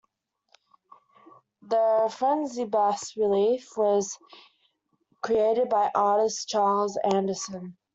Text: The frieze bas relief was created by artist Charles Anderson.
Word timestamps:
The 1.61 2.11
frieze 2.17 2.65
bas 2.67 3.15
relief 3.15 3.77
was 3.77 4.17
created 5.21 5.69
by 5.69 5.91
artist 5.93 6.47
Charles 6.47 6.97
Anderson. 7.03 7.77